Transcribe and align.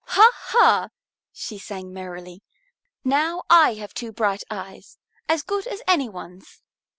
"Ha, 0.07 0.31
ha!" 0.33 0.89
she 1.31 1.59
sang 1.59 1.93
merrily. 1.93 2.41
"Now 3.03 3.43
I 3.51 3.75
have 3.75 3.93
two 3.93 4.11
bright 4.11 4.43
eyes, 4.49 4.97
as 5.29 5.43
good 5.43 5.67
as 5.67 5.83
any 5.87 6.09
one's. 6.09 6.63